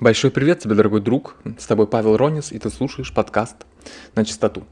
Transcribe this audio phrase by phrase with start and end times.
[0.00, 1.36] Большой привет тебе, дорогой друг.
[1.58, 3.56] С тобой Павел Ронис, и ты слушаешь подкаст
[4.16, 4.64] на чистоту.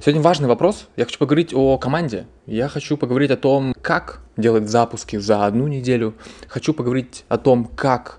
[0.00, 0.88] Сегодня важный вопрос.
[0.96, 2.26] Я хочу поговорить о команде.
[2.46, 6.14] Я хочу поговорить о том, как делать запуски за одну неделю.
[6.48, 8.18] Хочу поговорить о том, как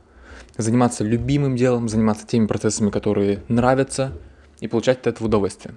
[0.58, 4.14] заниматься любимым делом, заниматься теми процессами, которые нравятся,
[4.62, 5.76] и получать от этого удовольствие.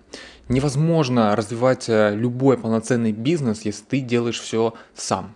[0.49, 5.35] Невозможно развивать э, любой полноценный бизнес, если ты делаешь все сам.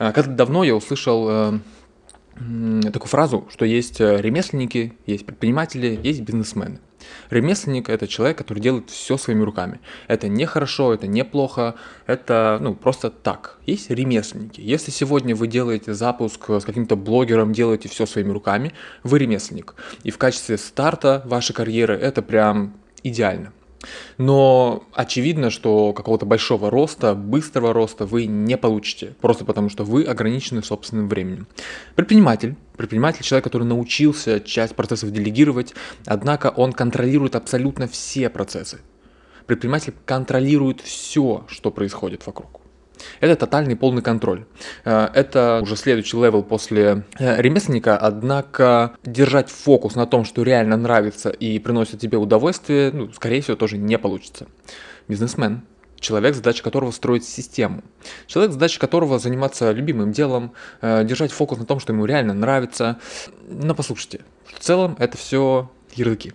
[0.00, 1.58] Э, Когда-то давно я услышал э,
[2.92, 6.80] такую фразу, что есть ремесленники, есть предприниматели, есть бизнесмены.
[7.30, 9.80] Ремесленник– это человек, который делает все своими руками.
[10.08, 11.74] Это не хорошо, это не плохо,
[12.06, 13.58] это ну, просто так.
[13.66, 14.60] Есть ремесленники.
[14.60, 19.74] Если сегодня вы делаете запуск с каким-то блогером, делаете все своими руками, вы ремесленник.
[20.02, 23.52] И в качестве старта вашей карьеры это прям идеально.
[24.18, 30.04] Но очевидно, что какого-то большого роста, быстрого роста вы не получите, просто потому что вы
[30.04, 31.46] ограничены собственным временем.
[31.94, 38.80] Предприниматель, предприниматель человек, который научился часть процессов делегировать, однако он контролирует абсолютно все процессы.
[39.46, 42.60] Предприниматель контролирует все, что происходит вокруг.
[43.20, 44.44] Это тотальный полный контроль.
[44.84, 50.76] Э, Это уже следующий level после э, ремесленника, однако держать фокус на том, что реально
[50.76, 54.46] нравится и приносит тебе удовольствие, ну, скорее всего, тоже не получится.
[55.08, 55.62] Бизнесмен,
[56.00, 57.82] человек, задача которого строить систему.
[58.26, 62.98] Человек, задача которого заниматься любимым делом, э, держать фокус на том, что ему реально нравится.
[63.48, 66.32] Но послушайте, в целом это все ярлыки.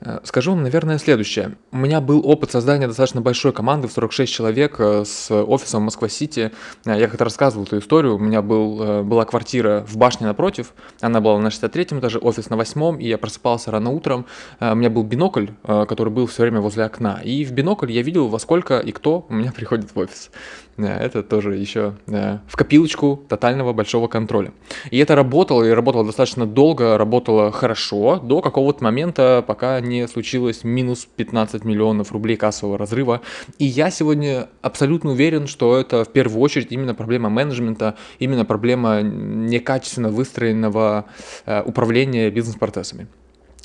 [0.00, 1.56] Э, Скажу наверное, следующее.
[1.72, 6.52] У меня был опыт создания достаточно большой команды в 46 человек э, с офисом Москва-Сити.
[6.84, 8.16] Э, Я как-то рассказывал эту историю.
[8.16, 10.72] У меня был, была квартира в башне напротив.
[11.00, 14.26] Она была на 63-м этаже, офис на 8 и я просыпался рано утром.
[14.60, 17.20] У меня был бинокль, который был все время возле окна.
[17.22, 20.30] И в бинокль я видел, во сколько и кто у меня приходит в офис.
[20.78, 24.52] Э, Это тоже еще э, в копилочку тотального большого контроля.
[24.90, 30.64] И это работало, и работало достаточно долго, работало хорошо, до какого-то момента, пока не случилось
[30.64, 33.20] минус 15 миллионов рублей кассового разрыва.
[33.58, 39.02] И я сегодня абсолютно уверен, что это в первую очередь именно проблема менеджмента, именно проблема
[39.02, 41.06] некачественно выстроенного
[41.46, 43.08] э, управления бизнес-процессами.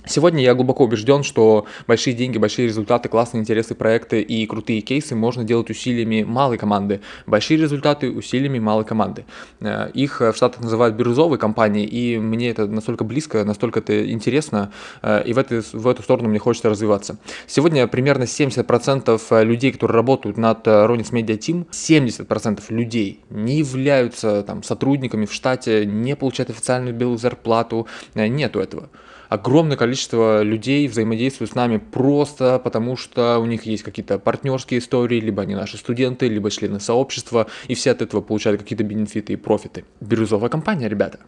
[0.06, 5.16] Сегодня я глубоко убежден, что большие деньги, большие результаты, классные интересы, проекты и крутые кейсы
[5.16, 7.02] можно делать усилиями малой команды.
[7.26, 9.26] Большие результаты усилиями малой команды.
[9.62, 14.72] Э, Их в Штатах называют бирюзовые компании, и мне это настолько близко, настолько это интересно,
[15.02, 17.18] э, и в, этой, в эту сторону мне хочется развиваться.
[17.48, 24.64] Сегодня примерно 70% людей, которые работают над Ronis Media Team, 70% людей не являются там,
[24.64, 28.90] сотрудниками в штате, не получают официальную белую зарплату, Э, нету этого
[29.34, 35.20] огромное количество людей взаимодействуют с нами просто потому, что у них есть какие-то партнерские истории,
[35.20, 39.36] либо они наши студенты, либо члены сообщества, и все от этого получают какие-то бенефиты и
[39.36, 39.86] профиты.
[40.02, 41.20] Бирюзовая компания, ребята.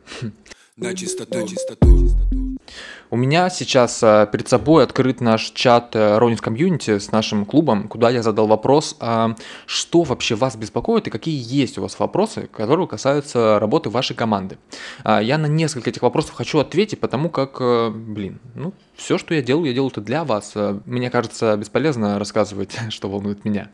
[0.78, 2.55] На чистоту, на чистоту.
[3.12, 7.88] У меня сейчас э, перед собой открыт наш чат э, Ронис Community с нашим клубом,
[7.88, 9.36] куда я задал вопрос, а
[9.68, 14.58] что вообще вас беспокоит и какие есть у вас вопросы, которые касаются работы вашей команды.
[15.04, 19.34] А, Я на несколько этих вопросов хочу ответить, потому как, э, блин, ну, все, что
[19.34, 20.54] я делаю, я делаю это для вас.
[20.56, 23.70] Э, Мне кажется, бесполезно рассказывать, что волнует меня.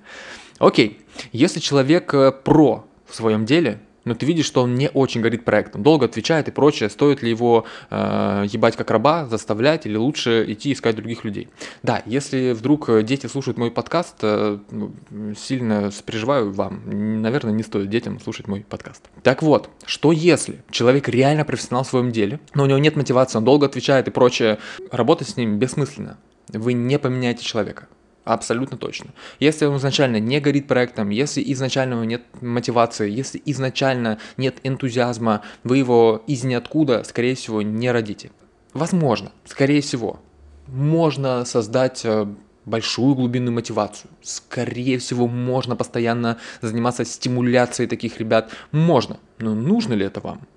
[0.59, 5.21] Окей, если человек э, про в своем деле, но ты видишь, что он не очень
[5.21, 9.95] горит проектом, долго отвечает и прочее, стоит ли его э, ебать как раба, заставлять или
[9.95, 11.49] лучше идти искать других людей.
[11.83, 14.91] Да, если вдруг э, дети слушают мой подкаст, э, ну,
[15.37, 19.09] сильно сопереживаю вам, наверное, не стоит детям слушать мой подкаст.
[19.23, 23.37] Так вот, что если человек реально профессионал в своем деле, но у него нет мотивации,
[23.37, 24.59] он долго отвечает и прочее,
[24.91, 26.17] работать с ним бессмысленно.
[26.49, 27.87] Вы не поменяете человека.
[28.23, 29.11] Абсолютно точно.
[29.39, 35.77] Если он изначально не горит проектом, если изначально нет мотивации, если изначально нет энтузиазма, вы
[35.77, 38.31] его из ниоткуда, скорее всего, не родите.
[38.73, 40.19] Возможно, скорее всего,
[40.67, 42.27] можно создать э,
[42.65, 44.11] большую глубинную мотивацию.
[44.21, 48.51] Скорее всего, можно постоянно заниматься стимуляцией таких ребят.
[48.71, 49.17] Можно.
[49.39, 50.47] Но нужно ли это вам?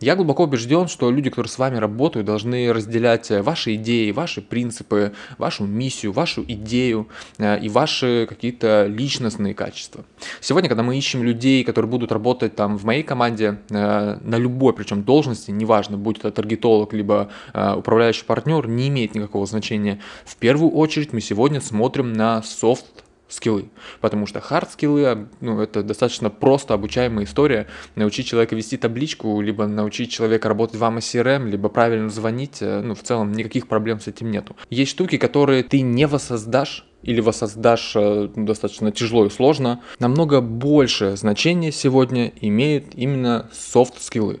[0.00, 4.40] Я глубоко убежден, что люди, которые с вами работают, должны разделять э, ваши идеи, ваши
[4.40, 7.08] принципы, вашу миссию, вашу идею
[7.38, 10.04] э, и ваши какие-то личностные качества.
[10.40, 14.72] Сегодня, когда мы ищем людей, которые будут работать там в моей команде э, на любой,
[14.72, 20.00] причем должности, неважно, будь это таргетолог, либо управляющий партнер, не имеет никакого значения.
[20.24, 22.84] В первую очередь мы сегодня смотрим на soft
[23.28, 23.70] скиллы,
[24.00, 29.66] потому что хард скиллы, ну, это достаточно просто обучаемая история, научить человека вести табличку, либо
[29.66, 34.00] научить человека работать в AMA CRM, либо правильно звонить, э, ну, в целом никаких проблем
[34.00, 34.56] с этим нету.
[34.70, 41.16] Есть штуки, которые ты не воссоздашь или воссоздашь э, достаточно тяжело и сложно, намного больше
[41.16, 44.40] значения сегодня имеют именно софт-скиллы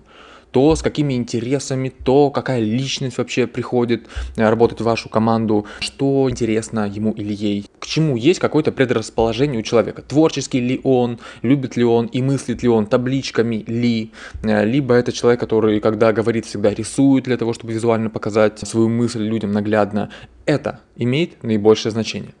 [0.50, 4.06] то, с какими интересами, то, какая личность вообще приходит
[4.36, 9.62] э, работать в вашу команду, что интересно ему или ей, чему есть какое-то предрасположение у
[9.62, 10.02] человека.
[10.02, 14.12] Творческий ли он, любит ли он и мыслит ли он табличками ли,
[14.42, 18.88] э, либо это человек, который, когда говорит, всегда рисует для того, чтобы визуально показать свою
[18.88, 20.10] мысль людям наглядно.
[20.44, 22.34] Это имеет наибольшее значение.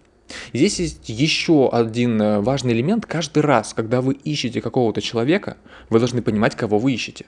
[0.52, 3.06] Здесь есть еще один э, важный элемент.
[3.06, 5.56] Каждый раз, когда вы ищете какого-то человека,
[5.88, 7.24] вы должны понимать, кого вы ищете.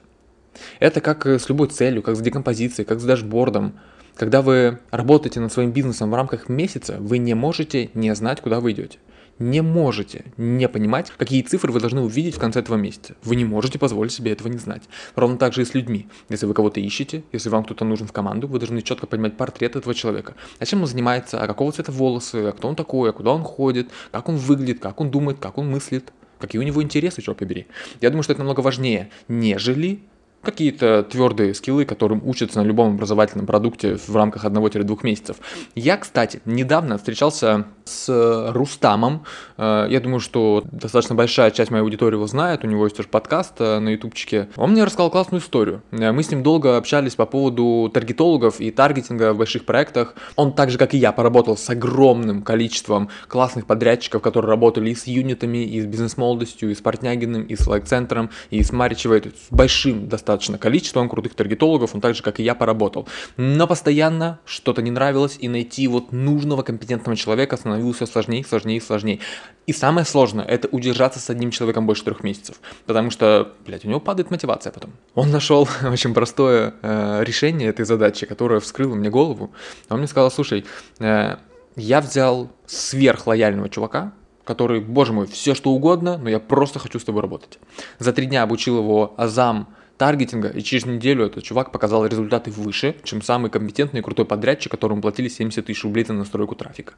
[0.78, 3.74] Это как э, с любой целью, как с декомпозицией, как с дашбордом.
[4.16, 8.60] Когда вы работаете над своим бизнесом в рамках месяца, вы не можете не знать, куда
[8.60, 8.98] вы идете.
[9.40, 13.14] Не можете не понимать, какие цифры вы должны увидеть в конце этого месяца.
[13.24, 14.82] Вы не можете позволить себе этого не знать.
[15.16, 16.08] Ровно так же и с людьми.
[16.28, 19.76] Если вы кого-то ищете, если вам кто-то нужен в команду, вы должны четко понимать портрет
[19.76, 20.34] этого человека.
[20.58, 23.42] А чем он занимается, а какого цвета волосы, а кто он такой, а куда он
[23.42, 26.12] ходит, как он выглядит, как он думает, как он мыслит.
[26.38, 27.66] Какие у него интересы, черт побери.
[28.02, 30.00] Я думаю, что это намного важнее, нежели
[30.42, 35.36] какие-то твердые скиллы, которым учатся на любом образовательном продукте в рамках 1-2 месяцев.
[35.74, 39.24] Я, кстати, недавно встречался с Рустамом.
[39.58, 42.64] Э, я думаю, что достаточно большая часть моей аудитории его знает.
[42.64, 44.48] У него есть тоже подкаст э, на ютубчике.
[44.56, 45.82] Он мне рассказал классную историю.
[45.90, 50.14] Э, мы с ним долго общались по поводу таргетологов и таргетинга в больших проектах.
[50.36, 54.94] Он так же, как и я, поработал с огромным количеством классных подрядчиков, которые работали и
[54.94, 59.20] с юнитами, и с бизнес-молодостью, и с Портнягиным, и с лайк-центром, и с Маричевой.
[59.20, 61.94] С большим достаточно количеством крутых таргетологов.
[61.94, 63.08] Он так же, как и я, поработал.
[63.36, 68.80] Но постоянно что-то не нравилось, и найти вот нужного компетентного человека становилось все сложнее, сложнее,
[68.80, 69.20] сложнее.
[69.66, 72.60] И самое сложное– это удержаться с одним человеком больше трех месяцев.
[72.86, 74.92] Потому что, блядь, у него падает мотивация потом.
[75.14, 79.52] Он нашел очень простое э, решение этой задачи, которое вскрыло мне голову.
[79.88, 80.64] Он мне сказал, слушай,
[80.98, 81.36] э,
[81.76, 84.12] я взял сверхлояльного чувака,
[84.44, 87.58] который, боже мой, все что угодно, но я просто хочу с тобой работать.
[87.98, 89.68] За три дня обучил его азам
[90.00, 94.72] таргетинга, и через неделю этот чувак показал результаты выше, чем самый компетентный и крутой подрядчик,
[94.72, 96.94] которому платили 70 тысяч рублей за настройку трафика.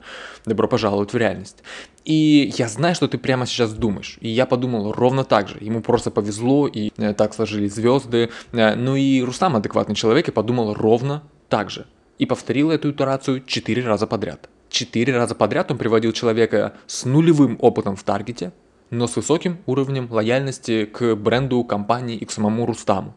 [0.47, 1.65] Добро пожаловать в реальность.
[2.05, 4.19] И я знаю, что ты прямо сейчас думаешь.
[4.21, 5.59] И я подумал ровно так же.
[5.61, 8.31] Ему просто повезло, и э, так сложились звезды.
[8.53, 11.87] Э, ну и Рустам адекватный человек, и подумал ровно так же.
[12.21, 14.49] И повторил эту итерацию 4 раза подряд.
[14.69, 18.53] Четыре раза подряд он приводил человека с нулевым опытом в таргете,
[18.93, 23.15] но с высоким уровнем лояльности к бренду, компании и к самому Рустаму.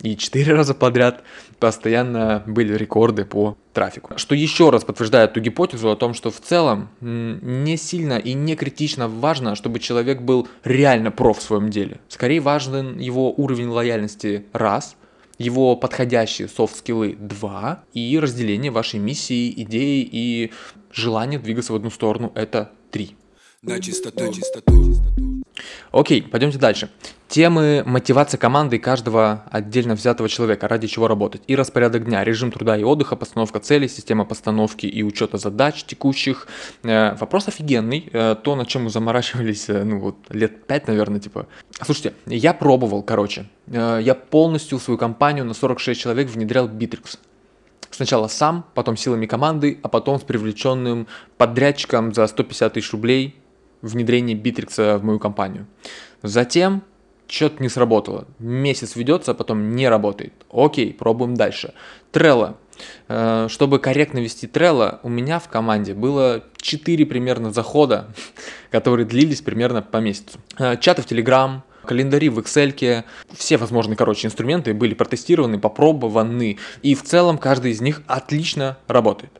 [0.00, 1.24] И четыре раза подряд
[1.58, 4.16] постоянно были рекорды по трафику.
[4.16, 8.54] Что еще раз подтверждает ту гипотезу о том, что в целом не сильно и не
[8.54, 12.00] критично важно, чтобы человек был реально проф в своем деле.
[12.08, 14.96] Скорее важен его уровень лояльности раз–
[15.38, 20.50] его подходящие софт-скиллы 2 и разделение вашей миссии, идеи и
[20.92, 23.14] желание двигаться в одну сторону это 3
[23.66, 24.24] на чистоту.
[24.24, 24.96] На чистоту.
[25.90, 26.90] Окей, пойдемте дальше.
[27.28, 31.42] Темы мотивации команды и каждого отдельно взятого человека, ради чего работать.
[31.46, 36.46] И распорядок дня, режим труда и отдыха, постановка целей, система постановки и учета задач текущих.
[36.84, 38.08] Э, вопрос офигенный.
[38.12, 41.46] Э, то, над чем мы заморачивались, э, ну вот, лет пять, наверное, типа.
[41.82, 43.46] Слушайте, я пробовал, короче.
[43.66, 47.18] Э, я полностью свою компанию на 46 человек внедрял Bittrex.
[47.90, 51.06] Сначала сам, потом силами команды, а потом с привлеченным
[51.38, 53.34] подрядчиком за 150 тысяч рублей
[53.82, 55.66] внедрение Битрикса в мою компанию.
[56.22, 56.82] Затем
[57.28, 58.26] что-то не сработало.
[58.38, 60.32] Месяц ведется, а потом не работает.
[60.52, 61.74] Окей, пробуем дальше.
[62.12, 62.56] Трелло.
[63.08, 68.08] Э, чтобы корректно вести Trello, у меня в команде было 4 примерно захода,
[68.70, 70.38] которые длились примерно по месяцу.
[70.58, 76.94] Э, чаты в Telegram, календари в Excel, все возможные, короче, инструменты были протестированы, попробованы, и
[76.94, 79.32] в целом каждый из них отлично работает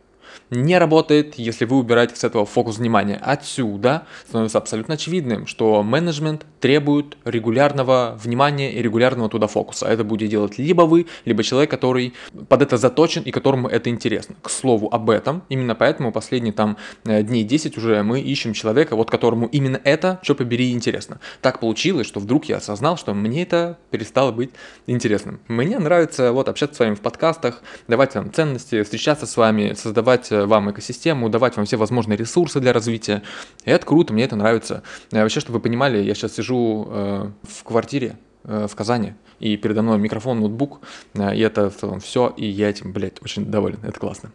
[0.51, 3.21] не работает, если вы убираете с этого фокус внимания.
[3.23, 9.87] Отсюда становится абсолютно очевидным, что менеджмент требует регулярного внимания и регулярного туда фокуса.
[9.87, 12.15] Это будет делать либо вы, либо человек, который
[12.49, 14.37] под это заточен и которому это интересно.
[14.43, 18.97] К слову об этом, именно поэтому последние там э, дней 10 уже мы ищем человека,
[18.97, 21.21] вот которому именно это, что побери, интересно.
[21.41, 24.51] Так получилось, что вдруг я осознал, что мне это перестало быть
[24.87, 25.41] интересным.
[25.49, 30.26] Мне нравится вот общаться с вами в подкастах, давать вам ценности, встречаться с вами, создавать
[30.31, 33.23] Э, вам экосистему, давать вам все возможные ресурсы для развития.
[33.65, 34.83] И это круто, мне это нравится.
[35.13, 39.83] Э, вообще, чтобы вы понимали, я сейчас сижу э, в квартире в Казани, и передо
[39.83, 40.81] мной микрофон, ноутбук,
[41.15, 44.31] и это в целом все, и я этим, блядь, очень доволен, это классно.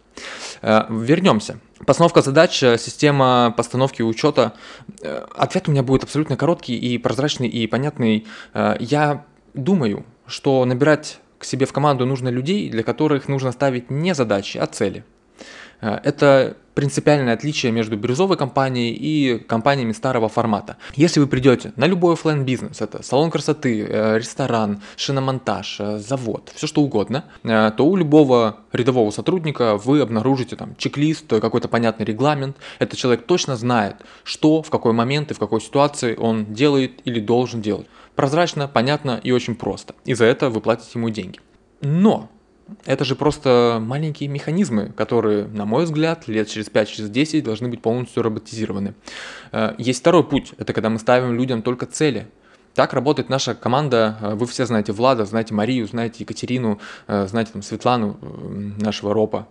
[0.62, 1.60] Вернемся.
[1.88, 4.52] Постановка задач, система постановки учета.
[5.34, 8.28] Ответ у меня будет абсолютно короткий и прозрачный и понятный.
[8.54, 14.14] Я думаю, что набирать к себе в команду нужно людей, для которых нужно ставить не
[14.14, 15.06] задачи, а цели.
[15.82, 20.78] Э, это принципиальное отличие между бирюзовой компанией и компаниями старого формата.
[20.96, 26.50] Если вы придете на любой офлайн бизнес, это салон красоты, э, ресторан, шиномонтаж, э, завод,
[26.56, 32.56] все что угодно, то у любого рядового сотрудника вы обнаружите там чек-лист, какой-то понятный регламент.
[32.80, 37.20] Этот человек точно знает, что, в какой момент и в какой ситуации он делает или
[37.20, 37.88] должен делать.
[38.16, 39.96] Прозрачно, понятно и очень просто.
[40.06, 41.40] И за это вы платите ему деньги.
[41.82, 42.30] Но
[42.86, 47.68] это же просто маленькие механизмы, которые, на мой взгляд, лет через 5-10 через 10 должны
[47.68, 48.94] быть полностью роботизированы.
[49.52, 52.28] Э, есть второй путь, это когда мы ставим людям только цели.
[52.74, 54.18] Так работает наша команда.
[54.22, 58.18] Э, вы все знаете Влада, знаете Марию, знаете Екатерину, э, знаете там, Светлану,
[58.80, 59.48] нашего ропа.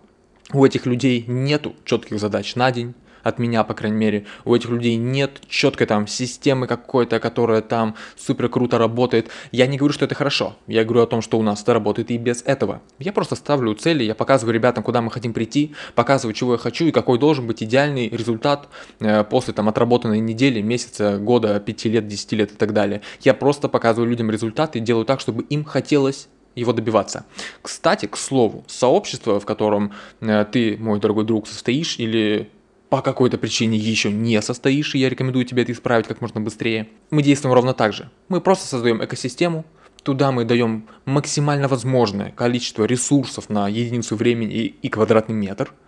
[0.53, 4.25] У этих людей нету четких задач на день, от меня, по крайней мере.
[4.45, 9.29] У этих людей нет четкой там системы какой-то, которая там супер круто работает.
[9.51, 10.55] Я не говорю, что это хорошо.
[10.67, 12.81] Я говорю о том, что у нас это работает и без этого.
[12.99, 16.85] Я просто ставлю цели, я показываю ребятам, куда мы хотим прийти, показываю, чего я хочу
[16.85, 22.07] и какой должен быть идеальный результат э, после там отработанной недели, месяца, года, пяти лет,
[22.07, 23.01] десяти лет и так далее.
[23.21, 27.25] Я просто показываю людям результат и делаю так, чтобы им хотелось его добиваться.
[27.61, 32.49] Кстати, к слову, сообщество, в котором э, ты, мой дорогой друг, состоишь или
[32.91, 36.89] по какой-то причине еще не состоишь, и я рекомендую тебе это исправить как можно быстрее.
[37.09, 38.11] Мы действуем ровно так же.
[38.27, 39.65] Мы просто создаем экосистему,
[40.03, 45.73] Туда мы даем максимально возможное количество ресурсов на единицу времени и квадратный метр–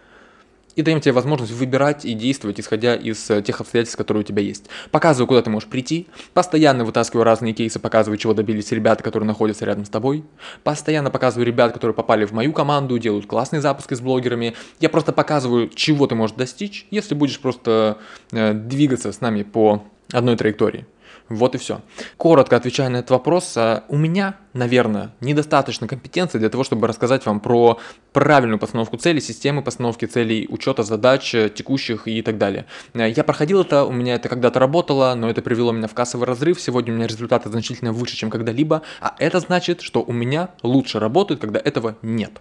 [0.76, 4.42] и даем тебе возможность выбирать и действовать, исходя из э, тех обстоятельств, которые у тебя
[4.42, 4.66] есть.
[4.92, 9.66] Показываю, куда ты можешь прийти, постоянно вытаскиваю разные кейсы, показываю, чего добились ребята, которые находятся
[9.66, 10.24] рядом с тобой,
[10.64, 14.56] постоянно показываю ребят, которые попали в мою команду, делают классные запуски с блогерами.
[14.80, 17.98] Я просто показываю, чего ты можешь достичь, если будешь просто
[18.32, 20.86] э, двигаться с нами по одной траектории.
[21.30, 21.82] Вот и все.
[22.18, 27.26] Коротко отвечая на этот вопрос, а, у меня, наверное, недостаточно компетенции для того, чтобы рассказать
[27.26, 27.80] вам про
[28.12, 32.66] правильную постановку целей, системы постановки целей, учета задач э, текущих и так далее.
[32.94, 36.28] Э, я проходил это, у меня это когда-то работало, но это привело меня в кассовый
[36.28, 36.60] разрыв.
[36.60, 41.00] Сегодня у меня результаты значительно выше, чем когда-либо, а это значит, что у меня лучше
[41.00, 42.32] работает, когда этого нет.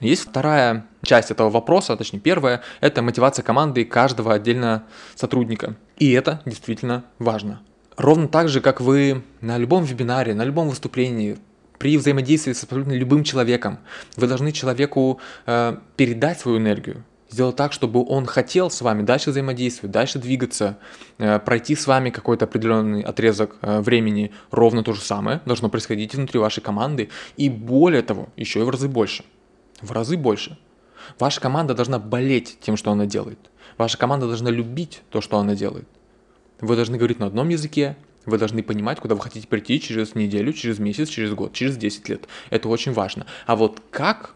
[0.00, 5.76] Есть вторая часть этого вопроса, точнее первая, это мотивация команды и каждого отдельно сотрудника.
[5.98, 7.60] И это действительно важно.
[8.00, 11.36] Ровно так же, как вы на любом вебинаре, на любом выступлении,
[11.78, 13.78] при взаимодействии с абсолютно любым человеком,
[14.16, 19.32] вы должны человеку э, передать свою энергию, сделать так, чтобы он хотел с вами дальше
[19.32, 20.78] взаимодействовать, дальше двигаться,
[21.18, 24.32] э, пройти с вами какой-то определенный отрезок э, времени.
[24.50, 27.10] Ровно то же самое должно происходить внутри вашей команды.
[27.36, 29.24] И более того, еще и в разы больше.
[29.82, 30.58] В разы больше.
[31.18, 33.50] Ваша команда должна болеть тем, что она делает.
[33.76, 35.86] Ваша команда должна любить то, что она делает.
[36.60, 40.52] Вы должны говорить на одном языке, вы должны понимать, куда вы хотите прийти через неделю,
[40.52, 42.28] через месяц, через год, через 10 лет.
[42.50, 43.26] Это очень важно.
[43.46, 44.34] А вот как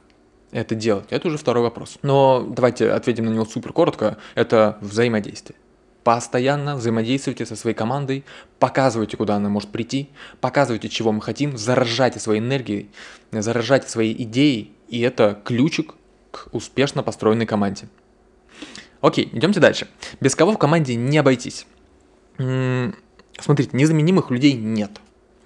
[0.52, 1.98] это делать, это уже второй вопрос.
[2.02, 4.16] Но давайте ответим на него супер коротко.
[4.34, 5.58] Это взаимодействие.
[6.02, 8.24] Постоянно взаимодействуйте со своей командой,
[8.58, 12.90] показывайте, куда она может прийти, показывайте, чего мы хотим, заражайте своей энергией,
[13.32, 15.94] заражайте своей идеей, и это ключик
[16.30, 17.88] к успешно построенной команде.
[19.00, 19.88] Окей, идемте дальше.
[20.20, 21.66] Без кого в команде не обойтись.
[22.36, 24.90] Смотрите, незаменимых людей нет.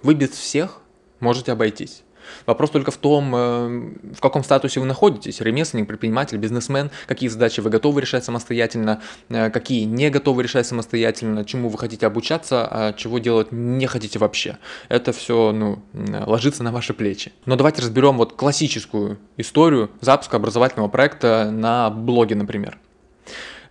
[0.03, 0.81] Вы без всех
[1.19, 2.03] можете обойтись.
[2.45, 7.59] Вопрос только в том, э, в каком статусе вы находитесь, ремесленник, предприниматель, бизнесмен, какие задачи
[7.59, 12.93] вы готовы решать самостоятельно, э, какие не готовы решать самостоятельно, чему вы хотите обучаться, а
[12.93, 14.57] чего делать не хотите вообще.
[14.89, 17.31] Это все ну, ложится на ваши плечи.
[17.45, 22.77] Но давайте разберем вот классическую историю запуска образовательного проекта на блоге, например.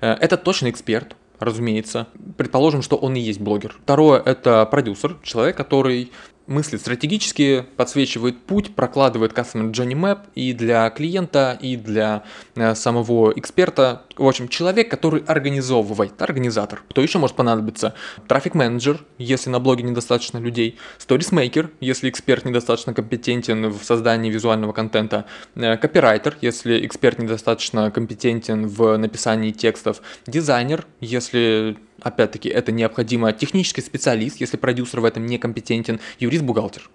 [0.01, 2.09] Э, это точно эксперт, разумеется.
[2.37, 3.77] Предположим, что он и есть блогер.
[3.83, 6.13] Второе– это продюсер, человек, который
[6.49, 12.25] мыслит стратегически, подсвечивает путь, прокладывает Customer Journey Map и для клиента, и для
[12.57, 14.03] э, самого эксперта.
[14.17, 16.83] В общем, человек, который организовывает, организатор.
[16.89, 17.95] Кто еще может понадобиться?
[18.27, 20.79] Трафик менеджер, если на блоге недостаточно людей.
[21.07, 25.27] Maker, если эксперт недостаточно компетентен в создании визуального контента.
[25.55, 30.01] Э, копирайтер, если эксперт недостаточно компетентен в написании текстов.
[30.27, 36.89] Дизайнер, если Опять-таки, это необходимо технический специалист, если продюсер в этом некомпетентен, юрист-бухгалтер.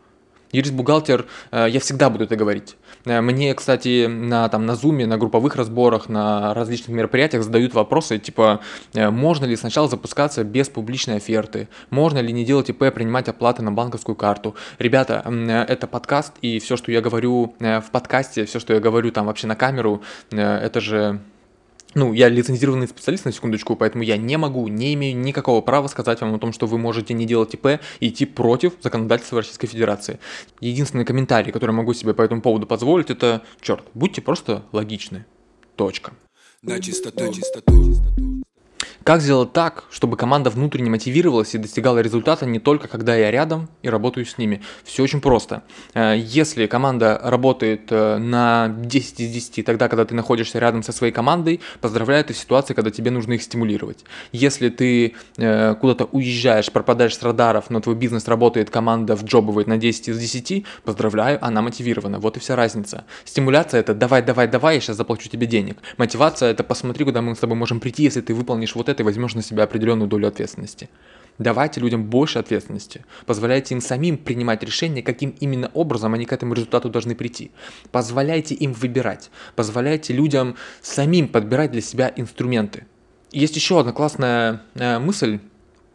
[0.54, 2.78] Юрист-бухгалтер, э, я всегда буду это говорить.
[3.06, 8.20] Э, мне, кстати, на, там, на Zoom, на групповых разборах, на различных мероприятиях задают вопросы,
[8.20, 8.62] типа,
[8.94, 13.64] э, можно ли сначала запускаться без публичной оферты, можно ли не делать ИП, принимать оплаты
[13.64, 14.56] на банковскую карту.
[14.78, 15.24] Ребята,
[15.68, 19.48] это подкаст, и все, что я говорю в подкасте, все, что я говорю там вообще
[19.48, 21.20] на камеру, это же
[21.96, 26.22] ну, я лицензированный специалист, на секундочку, поэтому я не могу, не имею никакого права сказать
[26.22, 30.20] вам о том, что вы можете не делать ИП и идти против законодательства Российской Федерации.
[30.60, 35.26] Единственный комментарий, который могу себе по этому поводу позволить, это, черт, будьте просто логичны.
[35.76, 36.14] Точка.
[36.62, 38.44] На чистоту, на чистоту.
[39.04, 43.70] Как сделать так, чтобы команда внутренне мотивировалась и достигала результата не только когда я рядом
[43.82, 44.62] и работаю с ними?
[44.84, 45.64] Все очень просто.
[45.94, 50.92] Э, если команда работает э, на 10 из 10 тогда, когда ты находишься рядом со
[50.92, 54.06] своей командой, поздравляю, ты в когда тебе нужно их стимулировать.
[54.32, 59.78] Если ты э, куда-то уезжаешь, пропадаешь с радаров, но твой бизнес работает, команда вджобывает на
[59.78, 62.20] 10 из 10, поздравляю, она мотивирована.
[62.20, 63.06] Вот и вся разница.
[63.26, 65.78] Стимуляция это давай, давай, давай, я сейчас заплачу тебе денег.
[65.98, 69.06] Мотивация это посмотри, куда мы с тобой можем прийти, если ты выполнишь вот это и
[69.06, 70.90] возьмешь на себя определенную долю ответственности.
[71.40, 73.06] Давайте людям больше ответственности.
[73.26, 77.52] Позволяйте им самим принимать решения, каким именно образом они к этому результату должны прийти.
[77.92, 79.32] Позволяйте им выбирать.
[79.56, 82.86] Позволяйте людям самим подбирать для себя инструменты.
[83.32, 85.40] Есть еще одна классная э, мысль.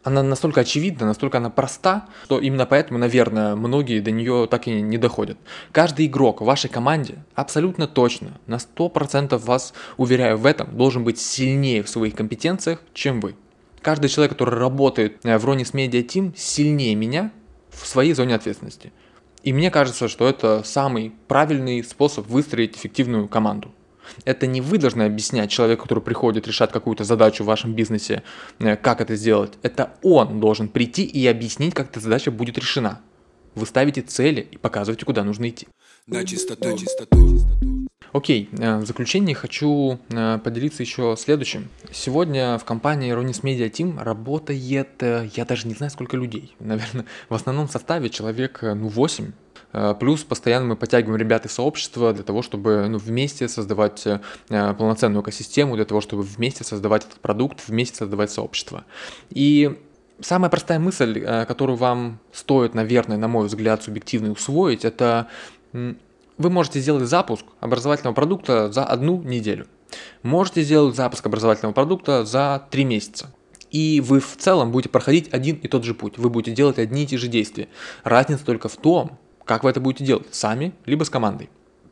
[0.09, 4.81] Она настолько очевидна, настолько она проста, что именно поэтому, наверное, многие до нее так и
[4.81, 5.37] не доходят.
[5.71, 11.19] Каждый игрок в вашей команде абсолютно точно, на 100% вас уверяю в этом, должен быть
[11.19, 13.35] сильнее в своих компетенциях, чем вы.
[13.83, 17.31] Каждый человек, который работает э, в Ronis Media Team, сильнее меня
[17.69, 18.91] в своей зоне ответственности.
[19.43, 23.71] И мне кажется, что это самый правильный способ выстроить эффективную команду.
[24.25, 28.23] Это не вы должны объяснять человеку, который приходит решать какую-то задачу в вашем бизнесе,
[28.59, 29.53] э, как это сделать.
[29.61, 33.01] Это он должен прийти и объяснить, как эта задача будет решена.
[33.55, 35.67] Вы ставите цели и показываете, куда нужно идти.
[36.07, 36.77] На чистоту.
[36.77, 37.39] Чистоту.
[38.11, 41.69] Окей, э, в заключение хочу э, поделиться еще следующим.
[41.91, 46.55] Сегодня в компании Ronis Media Team работает, я даже не знаю, сколько людей.
[46.59, 49.31] Наверное, в основном составе человек ну, 8.
[49.99, 54.03] Плюс постоянно мы подтягиваем ребят из сообщества для того, чтобы ну, вместе создавать
[54.47, 58.85] полноценную экосистему, для того, чтобы вместе создавать этот продукт, вместе создавать сообщество.
[59.29, 59.77] И
[60.21, 65.27] самая простая мысль, которую вам стоит, наверное, на мой взгляд, субъективно усвоить, это
[65.71, 69.67] вы можете сделать запуск образовательного продукта за одну неделю.
[70.23, 73.31] Можете сделать запуск образовательного продукта за три месяца.
[73.71, 76.17] И вы в целом будете проходить один и тот же путь.
[76.17, 77.67] Вы будете делать одни и те же действия.
[78.03, 81.49] Разница только в том, как вы это будете делать, сами, либо с командой.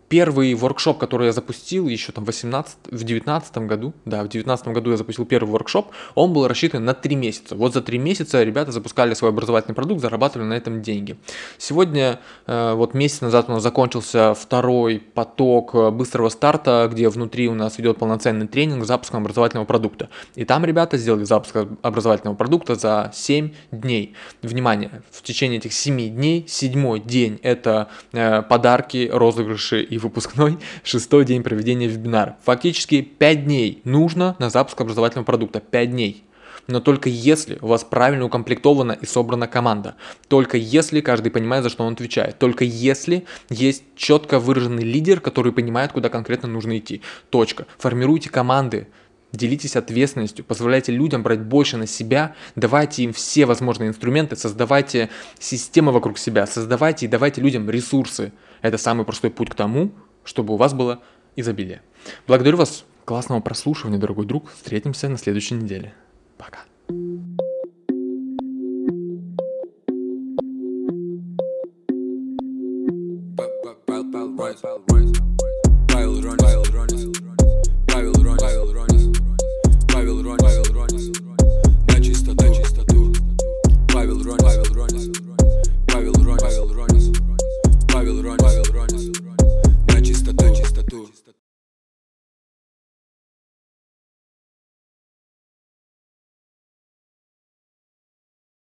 [0.10, 4.92] Первый воркшоп, который я запустил еще там 18, в 19 году, да, в 19 году
[4.92, 7.56] я запустил первый воркшоп, он был рассчитан на 3 месяца.
[7.56, 11.18] Вот за 3 месяца ребята запускали свой образовательный продукт, зарабатывали на этом деньги.
[11.58, 17.50] Сегодня, э, вот месяц назад у нас закончился второй поток э, быстрого старта, где внутри
[17.50, 20.08] у нас идет полноценный тренинг с запуском образовательного продукта.
[20.36, 24.16] И там ребята сделали запуск образовательного продукта за 7 дней.
[24.42, 31.26] Внимание, в течение этих 7 дней, седьмой день это э, подарки, розыгрыши и выпускной, шестой
[31.26, 32.38] день проведения вебинара.
[32.44, 36.24] Фактически 5 дней нужно на запуск образовательного продукта, 5 дней.
[36.68, 39.96] Но только если у вас правильно укомплектована и собрана команда.
[40.28, 42.38] Только если каждый понимает, за что он отвечает.
[42.40, 47.02] Только если есть четко выраженный лидер, который понимает, куда конкретно нужно идти.
[47.30, 47.66] Точка.
[47.78, 48.88] Формируйте команды.
[49.38, 55.92] Делитесь ответственностью, позволяйте людям брать больше на себя, давайте им все возможные инструменты, создавайте системы
[55.92, 58.34] вокруг себя, создавайте и давайте людям ресурсы.
[58.64, 59.92] Это самый простой путь к тому,
[60.24, 61.04] чтобы у вас было
[61.36, 61.84] изобилие.
[62.26, 62.84] Благодарю вас.
[63.06, 64.52] Классного прослушивания, дорогой друг.
[64.52, 65.94] Встретимся на следующей неделе.